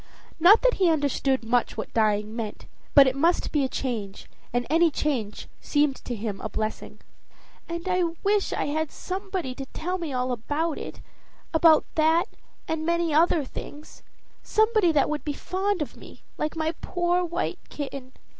Not 0.39 0.63
that 0.63 0.77
he 0.81 0.89
understood 0.89 1.43
much 1.43 1.77
what 1.77 1.93
dying 1.93 2.35
meant, 2.35 2.65
but 2.95 3.05
it 3.05 3.15
must 3.15 3.51
be 3.51 3.63
a 3.63 3.69
change, 3.69 4.27
and 4.51 4.65
any 4.67 4.89
change 4.89 5.47
seemed 5.59 5.97
to 6.05 6.15
him 6.15 6.41
a 6.41 6.49
blessing. 6.49 7.01
"And 7.69 7.87
I 7.87 8.05
wish 8.23 8.51
I 8.51 8.65
had 8.65 8.91
somebody 8.91 9.53
to 9.53 9.65
tell 9.73 9.99
me 9.99 10.11
all 10.11 10.31
about 10.31 10.79
it 10.79 11.01
about 11.53 11.85
that 11.93 12.25
and 12.67 12.83
many 12.83 13.13
other 13.13 13.45
things; 13.45 14.01
somebody 14.41 14.91
that 14.91 15.07
would 15.07 15.23
be 15.23 15.33
fond 15.33 15.83
of 15.83 15.95
me, 15.95 16.23
like 16.35 16.55
my 16.55 16.71
poor 16.81 17.23
white 17.23 17.59
kitten." 17.69 18.13